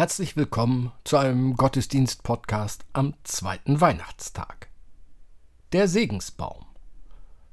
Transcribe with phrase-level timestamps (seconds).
[0.00, 4.70] Herzlich willkommen zu einem Gottesdienst-Podcast am zweiten Weihnachtstag.
[5.74, 6.64] Der Segensbaum.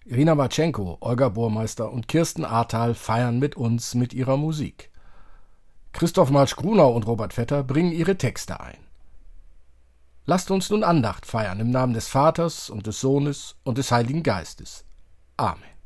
[0.05, 4.91] Irina Matschenko, Olga Burmeister und Kirsten Ahrtal feiern mit uns mit ihrer Musik.
[5.91, 8.79] Christoph Marsch-Grunau und Robert Vetter bringen ihre Texte ein.
[10.25, 14.23] Lasst uns nun Andacht feiern im Namen des Vaters und des Sohnes und des Heiligen
[14.23, 14.85] Geistes.
[15.35, 15.76] Amen.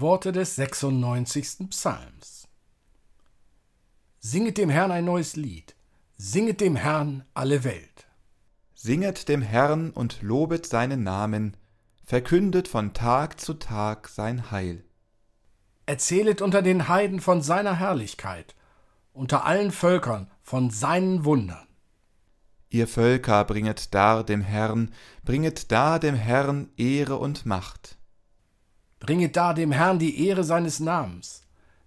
[0.00, 1.68] Worte des 96.
[1.68, 2.48] Psalms.
[4.18, 5.76] Singet dem Herrn ein neues Lied,
[6.16, 8.06] singet dem Herrn alle Welt.
[8.74, 11.56] Singet dem Herrn und lobet seinen Namen,
[12.02, 14.84] verkündet von Tag zu Tag sein Heil.
[15.84, 18.54] Erzählet unter den Heiden von seiner Herrlichkeit,
[19.12, 21.66] unter allen Völkern von seinen Wundern.
[22.70, 24.94] Ihr Völker bringet dar dem Herrn,
[25.24, 27.99] bringet dar dem Herrn Ehre und Macht.
[29.00, 31.42] Bringet da dem Herrn die Ehre seines Namens.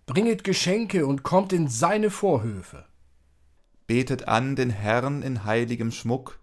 [0.06, 2.86] Bringet Geschenke und kommt in seine Vorhöfe.
[3.88, 6.40] Betet an den Herrn in heiligem Schmuck,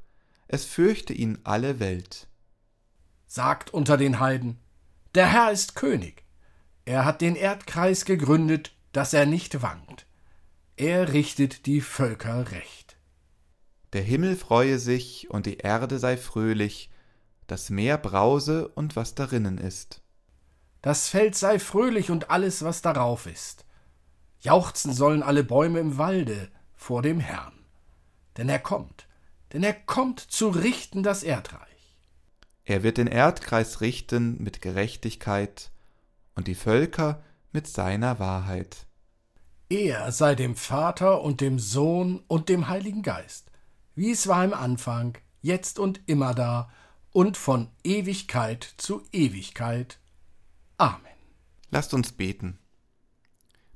[0.48, 2.28] es fürchte ihn alle Welt.
[3.26, 4.58] Sagt unter den Heiden,
[5.14, 6.24] der Herr ist König.
[6.84, 10.06] Er hat den Erdkreis gegründet, dass er nicht wankt.
[10.76, 12.96] Er richtet die Völker recht.
[13.92, 16.90] Der Himmel freue sich und die Erde sei fröhlich,
[17.46, 20.02] das Meer brause und was darinnen ist.
[20.82, 23.64] Das Feld sei fröhlich und alles, was darauf ist.
[24.40, 27.52] Jauchzen sollen alle Bäume im Walde vor dem Herrn.
[28.36, 29.06] Denn er kommt,
[29.52, 31.68] denn er kommt zu richten das Erdreich.
[32.64, 35.70] Er wird den Erdkreis richten mit Gerechtigkeit
[36.34, 37.22] und die Völker
[37.52, 38.86] mit seiner Wahrheit.
[39.68, 43.50] Er sei dem Vater und dem Sohn und dem Heiligen Geist,
[43.94, 46.70] wie es war im Anfang, jetzt und immer da
[47.12, 49.99] und von Ewigkeit zu Ewigkeit.
[50.80, 51.12] Amen.
[51.70, 52.58] Lasst uns beten.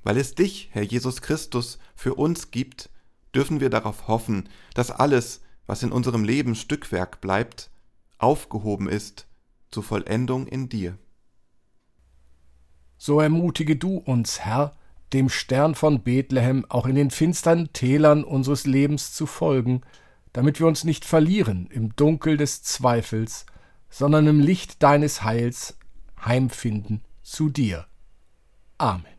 [0.01, 2.89] Weil es dich, Herr Jesus Christus, für uns gibt,
[3.35, 7.69] dürfen wir darauf hoffen, dass alles, was in unserem Leben Stückwerk bleibt,
[8.17, 9.27] aufgehoben ist
[9.69, 10.97] zur Vollendung in dir.
[12.97, 14.75] So ermutige du uns, Herr,
[15.13, 19.81] dem Stern von Bethlehem auch in den finstern Tälern unseres Lebens zu folgen,
[20.33, 23.45] damit wir uns nicht verlieren im Dunkel des Zweifels,
[23.91, 25.77] sondern im Licht deines Heils
[26.25, 27.87] heimfinden zu dir.
[28.77, 29.14] Amen.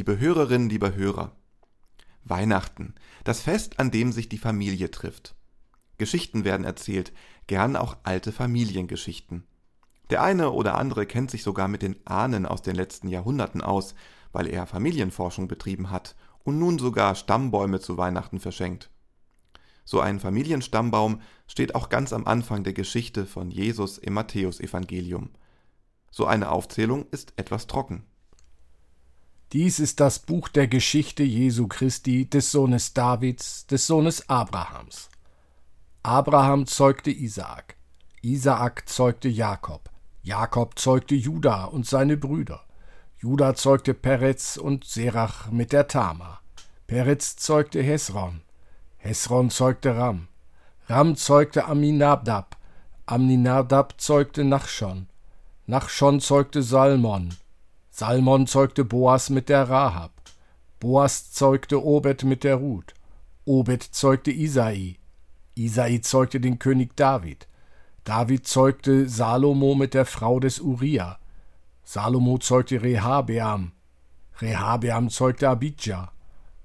[0.00, 1.36] Liebe Hörerinnen, lieber Hörer.
[2.24, 5.34] Weihnachten, das Fest, an dem sich die Familie trifft.
[5.98, 7.12] Geschichten werden erzählt,
[7.48, 9.44] gern auch alte Familiengeschichten.
[10.08, 13.94] Der eine oder andere kennt sich sogar mit den Ahnen aus den letzten Jahrhunderten aus,
[14.32, 18.88] weil er Familienforschung betrieben hat und nun sogar Stammbäume zu Weihnachten verschenkt.
[19.84, 25.28] So ein Familienstammbaum steht auch ganz am Anfang der Geschichte von Jesus im Matthäusevangelium.
[26.10, 28.06] So eine Aufzählung ist etwas trocken.
[29.52, 35.10] Dies ist das Buch der Geschichte Jesu Christi, des Sohnes Davids, des Sohnes Abrahams.
[36.04, 37.74] Abraham zeugte Isaak,
[38.22, 39.90] Isaak zeugte Jakob,
[40.22, 42.60] Jakob zeugte Juda und seine Brüder.
[43.18, 46.38] Juda zeugte Peretz und Serach mit der Tama.
[46.86, 48.42] Peretz zeugte Hesron,
[48.98, 50.28] Hesron zeugte Ram,
[50.86, 52.56] Ram zeugte Aminadab,
[53.04, 55.08] Aminadab zeugte Nachschon,
[55.66, 57.34] Nachschon zeugte Salmon,
[58.00, 60.12] Salmon zeugte Boas mit der Rahab.
[60.78, 62.94] Boas zeugte Obed mit der Ruth.
[63.44, 64.96] Obed zeugte Isai.
[65.54, 67.46] Isai zeugte den König David.
[68.04, 71.18] David zeugte Salomo mit der Frau des Uriah.
[71.84, 73.72] Salomo zeugte Rehabeam.
[74.40, 76.10] Rehabeam zeugte Abijah.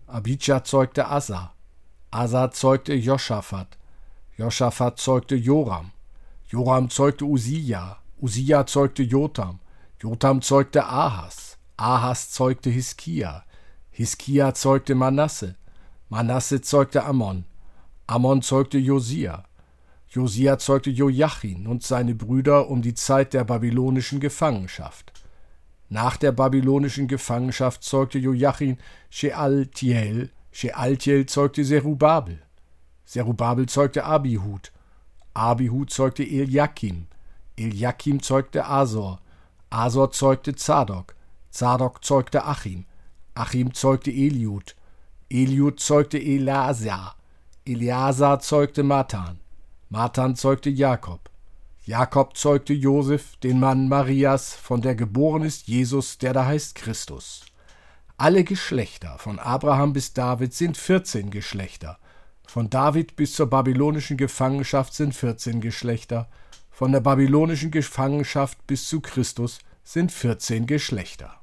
[0.07, 1.51] Abijah zeugte Asa.
[2.11, 3.77] Asa zeugte Joschafat.
[4.37, 5.91] Joschafat zeugte Joram.
[6.47, 7.97] Joram zeugte Usia.
[8.21, 9.59] Usia zeugte Jotam.
[10.05, 13.43] Jotam zeugte Ahas, Ahas zeugte Hiskia,
[13.89, 15.55] Hiskia zeugte Manasse,
[16.09, 17.43] Manasse zeugte Ammon,
[18.05, 19.45] Ammon zeugte Josia,
[20.07, 25.11] Josia zeugte Joachim und seine Brüder um die Zeit der babylonischen Gefangenschaft.
[25.89, 28.77] Nach der babylonischen Gefangenschaft zeugte Joachim
[29.09, 32.43] Shealtiel, Shealtiel zeugte Serubabel,
[33.05, 34.71] Serubabel zeugte Abihud,
[35.33, 37.07] Abihud zeugte Eliakim,
[37.57, 39.19] Eliakim zeugte Asor,
[39.75, 41.15] Asor zeugte Zadok,
[41.51, 42.85] Zadok zeugte Achim,
[43.33, 44.73] Achim zeugte Eliud,
[45.29, 47.17] Eliud zeugte Eleazar,
[47.65, 49.37] Eleazar zeugte Matan,
[49.89, 51.29] Matan zeugte Jakob,
[51.83, 57.43] Jakob zeugte Josef, den Mann Marias, von der geboren ist Jesus, der da heißt Christus.
[58.15, 61.99] Alle Geschlechter, von Abraham bis David, sind vierzehn Geschlechter.
[62.47, 66.29] Von David bis zur babylonischen Gefangenschaft sind vierzehn Geschlechter.
[66.77, 71.39] Von der babylonischen Gefangenschaft bis zu Christus sind 14 Geschlechter.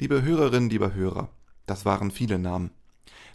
[0.00, 1.28] Liebe Hörerinnen, lieber Hörer,
[1.66, 2.70] das waren viele Namen.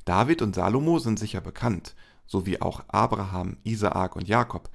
[0.06, 1.94] David und Salomo sind sicher bekannt,
[2.26, 4.72] so wie auch Abraham, Isaak und Jakob.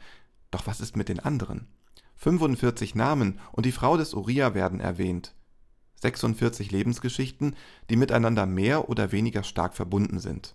[0.52, 1.66] Doch was ist mit den anderen?
[2.14, 5.34] 45 Namen und die Frau des Uriah werden erwähnt.
[6.00, 7.56] 46 Lebensgeschichten,
[7.90, 10.54] die miteinander mehr oder weniger stark verbunden sind.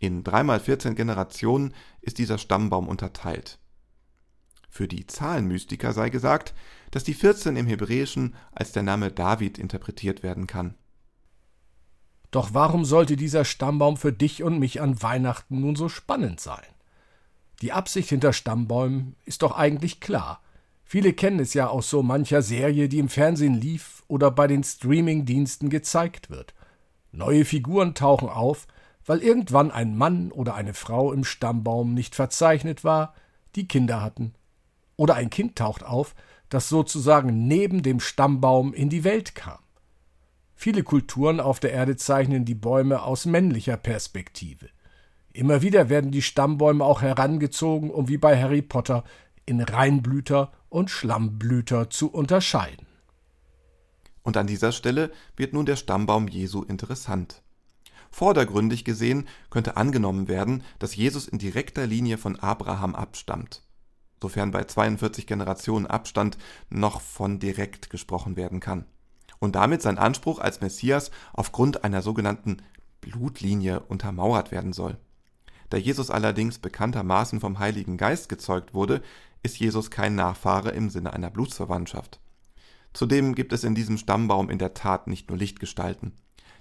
[0.00, 3.60] In dreimal 14 Generationen ist dieser Stammbaum unterteilt.
[4.74, 6.54] Für die Zahlenmystiker sei gesagt,
[6.92, 10.76] dass die 14 im Hebräischen als der Name David interpretiert werden kann.
[12.30, 16.64] Doch warum sollte dieser Stammbaum für dich und mich an Weihnachten nun so spannend sein?
[17.60, 20.40] Die Absicht hinter Stammbäumen ist doch eigentlich klar.
[20.84, 24.64] Viele kennen es ja aus so mancher Serie, die im Fernsehen lief oder bei den
[24.64, 26.54] Streaming-Diensten gezeigt wird.
[27.10, 28.66] Neue Figuren tauchen auf,
[29.04, 33.12] weil irgendwann ein Mann oder eine Frau im Stammbaum nicht verzeichnet war,
[33.54, 34.32] die Kinder hatten
[35.02, 36.14] oder ein Kind taucht auf,
[36.48, 39.58] das sozusagen neben dem Stammbaum in die Welt kam.
[40.54, 44.68] Viele Kulturen auf der Erde zeichnen die Bäume aus männlicher Perspektive.
[45.32, 49.02] Immer wieder werden die Stammbäume auch herangezogen, um wie bei Harry Potter
[49.44, 52.86] in Reinblüter und Schlammblüter zu unterscheiden.
[54.22, 57.42] Und an dieser Stelle wird nun der Stammbaum Jesu interessant.
[58.12, 63.62] Vordergründig gesehen könnte angenommen werden, dass Jesus in direkter Linie von Abraham abstammt
[64.22, 66.38] sofern bei 42 Generationen Abstand
[66.70, 68.86] noch von direkt gesprochen werden kann.
[69.38, 72.62] Und damit sein Anspruch als Messias aufgrund einer sogenannten
[73.02, 74.96] Blutlinie untermauert werden soll.
[75.68, 79.02] Da Jesus allerdings bekanntermaßen vom Heiligen Geist gezeugt wurde,
[79.42, 82.20] ist Jesus kein Nachfahre im Sinne einer Blutsverwandtschaft.
[82.92, 86.12] Zudem gibt es in diesem Stammbaum in der Tat nicht nur Lichtgestalten.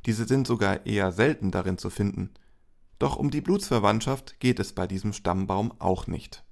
[0.05, 2.31] Diese sind sogar eher selten darin zu finden.
[2.99, 6.43] Doch um die Blutsverwandtschaft geht es bei diesem Stammbaum auch nicht.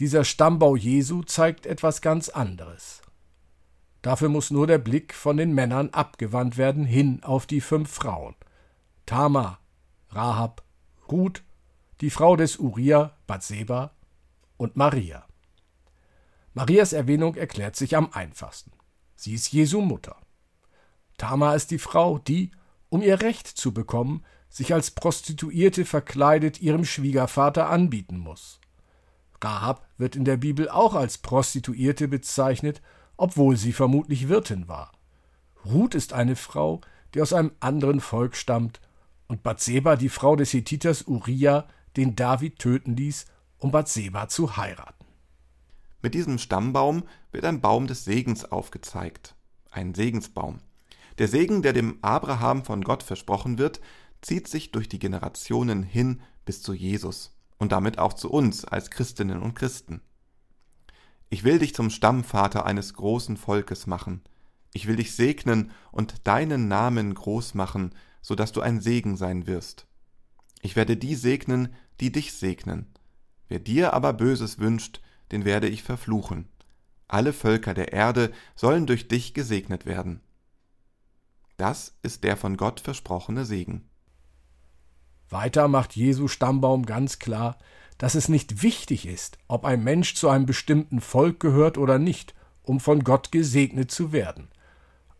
[0.00, 3.02] Dieser Stammbau Jesu zeigt etwas ganz anderes.
[4.00, 8.34] Dafür muss nur der Blick von den Männern abgewandt werden hin auf die fünf Frauen.
[9.04, 9.58] Tama,
[10.08, 10.64] Rahab,
[11.12, 11.42] Ruth,
[12.00, 13.92] die Frau des Uriah, Bathseba
[14.56, 15.26] und Maria.
[16.54, 18.72] Marias Erwähnung erklärt sich am einfachsten.
[19.16, 20.16] Sie ist Jesu Mutter.
[21.18, 22.52] Tama ist die Frau, die,
[22.88, 28.60] um ihr Recht zu bekommen, sich als Prostituierte verkleidet ihrem Schwiegervater anbieten muss.
[29.42, 32.82] Rahab wird in der Bibel auch als Prostituierte bezeichnet,
[33.16, 34.92] obwohl sie vermutlich Wirtin war.
[35.64, 36.80] Ruth ist eine Frau,
[37.14, 38.80] die aus einem anderen Volk stammt,
[39.28, 43.26] und Bathseba die Frau des Hethiters Uriah, den David töten ließ,
[43.58, 45.04] um Bathseba zu heiraten.
[46.02, 49.36] Mit diesem Stammbaum wird ein Baum des Segens aufgezeigt,
[49.70, 50.60] ein Segensbaum.
[51.18, 53.80] Der Segen, der dem Abraham von Gott versprochen wird,
[54.20, 58.90] zieht sich durch die Generationen hin bis zu Jesus und damit auch zu uns als
[58.90, 60.00] Christinnen und Christen.
[61.28, 64.22] Ich will dich zum Stammvater eines großen Volkes machen.
[64.72, 69.46] Ich will dich segnen und deinen Namen groß machen, so dass du ein Segen sein
[69.46, 69.86] wirst.
[70.62, 72.86] Ich werde die segnen, die dich segnen.
[73.48, 75.00] Wer dir aber Böses wünscht,
[75.30, 76.48] den werde ich verfluchen.
[77.08, 80.20] Alle Völker der Erde sollen durch dich gesegnet werden.
[81.56, 83.89] Das ist der von Gott versprochene Segen.
[85.30, 87.56] Weiter macht Jesu Stammbaum ganz klar,
[87.98, 92.34] dass es nicht wichtig ist, ob ein Mensch zu einem bestimmten Volk gehört oder nicht,
[92.62, 94.48] um von Gott gesegnet zu werden.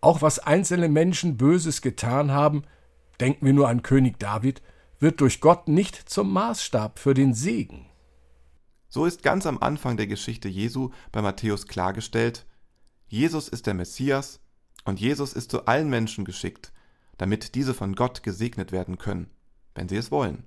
[0.00, 2.64] Auch was einzelne Menschen Böses getan haben,
[3.20, 4.62] denken wir nur an König David,
[4.98, 7.86] wird durch Gott nicht zum Maßstab für den Segen.
[8.88, 12.46] So ist ganz am Anfang der Geschichte Jesu bei Matthäus klargestellt,
[13.06, 14.40] Jesus ist der Messias
[14.84, 16.72] und Jesus ist zu allen Menschen geschickt,
[17.18, 19.30] damit diese von Gott gesegnet werden können
[19.74, 20.46] wenn sie es wollen.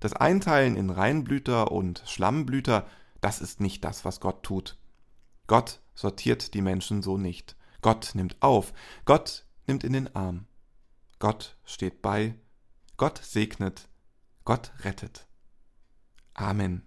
[0.00, 2.86] Das Einteilen in Reinblüter und Schlammblüter,
[3.20, 4.76] das ist nicht das, was Gott tut.
[5.46, 7.56] Gott sortiert die Menschen so nicht.
[7.80, 8.72] Gott nimmt auf,
[9.04, 10.46] Gott nimmt in den Arm.
[11.18, 12.34] Gott steht bei,
[12.96, 13.88] Gott segnet,
[14.44, 15.26] Gott rettet.
[16.34, 16.86] Amen.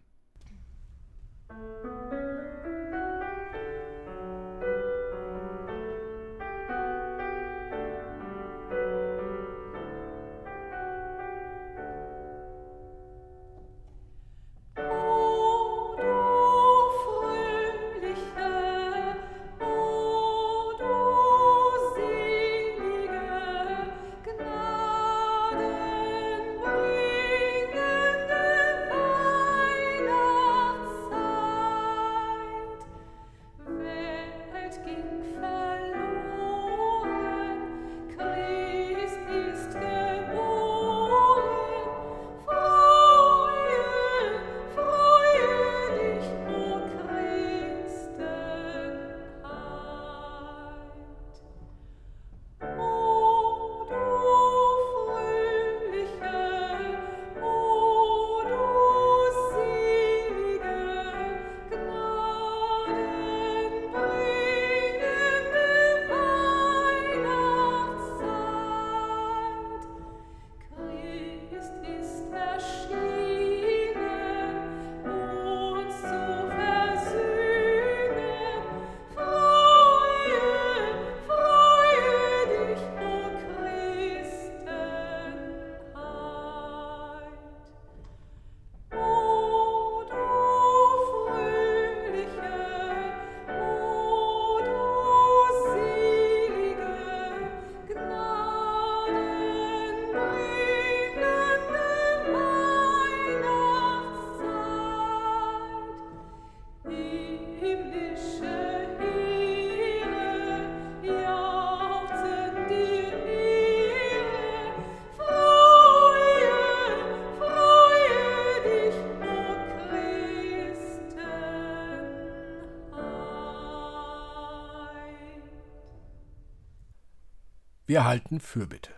[127.97, 128.91] Wir halten Fürbitte.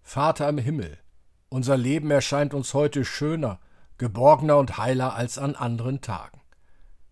[0.00, 0.98] Vater im Himmel,
[1.48, 3.58] unser Leben erscheint uns heute schöner,
[3.98, 6.40] geborgener und heiler als an anderen Tagen.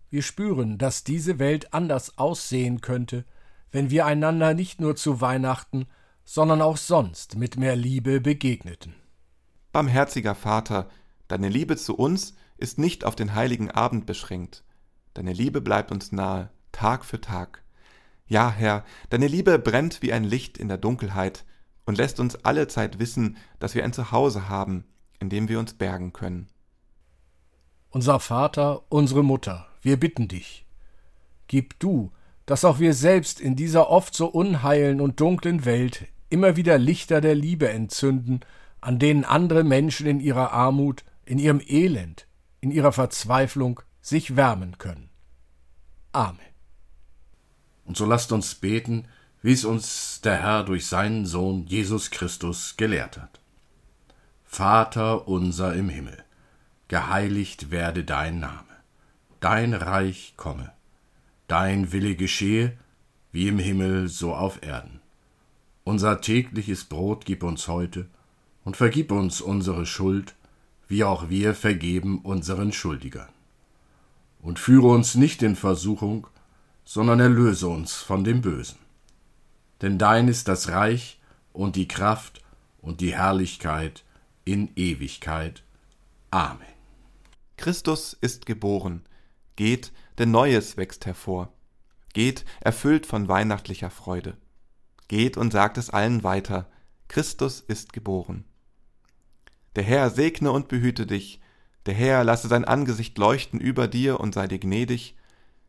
[0.09, 3.25] Wir spüren, dass diese Welt anders aussehen könnte,
[3.69, 5.87] wenn wir einander nicht nur zu Weihnachten,
[6.23, 8.95] sondern auch sonst mit mehr Liebe begegneten.
[9.73, 10.87] Barmherziger Vater,
[11.27, 14.63] deine Liebe zu uns ist nicht auf den heiligen Abend beschränkt.
[15.15, 17.64] Deine Liebe bleibt uns nahe, Tag für Tag.
[18.27, 21.45] Ja, Herr, deine Liebe brennt wie ein Licht in der Dunkelheit
[21.85, 24.85] und lässt uns alle Zeit wissen, dass wir ein Zuhause haben,
[25.19, 26.47] in dem wir uns bergen können.
[27.89, 30.65] Unser Vater, unsere Mutter, wir bitten dich,
[31.47, 32.11] gib du,
[32.45, 37.21] dass auch wir selbst in dieser oft so unheilen und dunklen Welt immer wieder Lichter
[37.21, 38.41] der Liebe entzünden,
[38.81, 42.27] an denen andere Menschen in ihrer Armut, in ihrem Elend,
[42.59, 45.09] in ihrer Verzweiflung sich wärmen können.
[46.11, 46.54] Amen.
[47.85, 49.05] Und so lasst uns beten,
[49.41, 53.39] wie es uns der Herr durch seinen Sohn Jesus Christus gelehrt hat.
[54.43, 56.23] Vater unser im Himmel,
[56.87, 58.63] geheiligt werde dein Name,
[59.39, 60.71] dein Reich komme,
[61.47, 62.77] dein Wille geschehe,
[63.31, 65.01] wie im Himmel so auf Erden.
[65.83, 68.07] Unser tägliches Brot gib uns heute
[68.63, 70.35] und vergib uns unsere Schuld,
[70.87, 73.29] wie auch wir vergeben unseren Schuldigern.
[74.41, 76.27] Und führe uns nicht in Versuchung,
[76.85, 78.77] sondern erlöse uns von dem Bösen.
[79.81, 81.19] Denn dein ist das Reich
[81.51, 82.41] und die Kraft
[82.79, 84.05] und die Herrlichkeit
[84.45, 85.63] in Ewigkeit.
[86.31, 86.61] Amen.
[87.57, 89.03] Christus ist geboren.
[89.55, 91.51] Geht, denn Neues wächst hervor.
[92.13, 94.37] Geht, erfüllt von weihnachtlicher Freude.
[95.07, 96.69] Geht und sagt es allen weiter.
[97.07, 98.45] Christus ist geboren.
[99.75, 101.41] Der Herr segne und behüte dich.
[101.85, 105.14] Der Herr lasse sein Angesicht leuchten über dir und sei dir gnädig.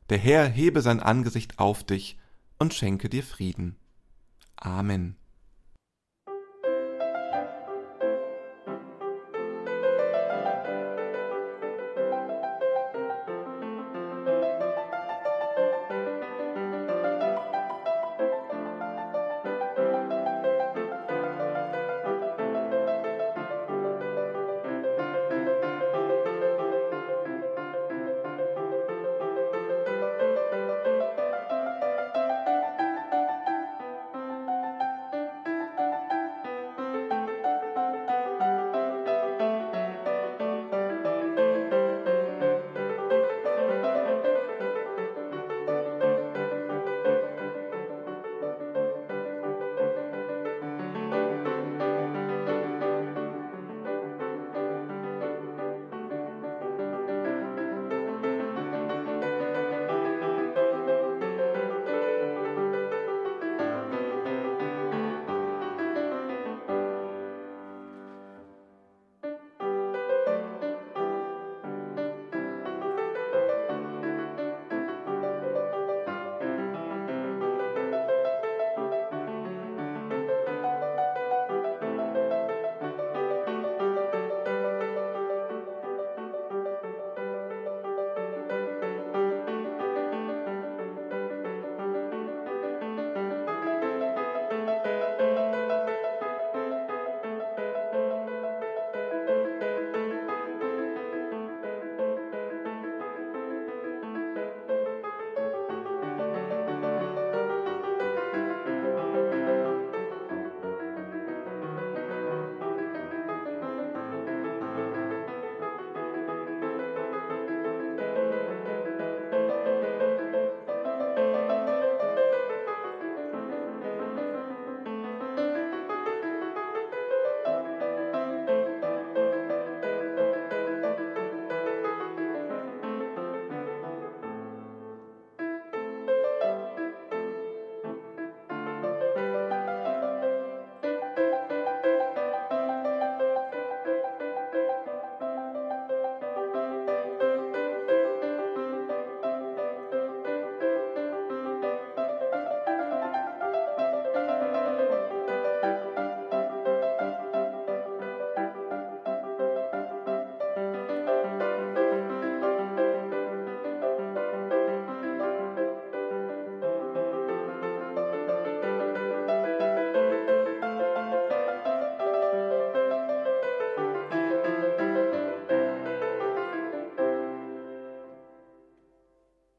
[0.09, 2.19] Der Herr hebe sein Angesicht auf dich
[2.59, 3.77] und schenke dir Frieden.
[4.57, 5.17] Amen.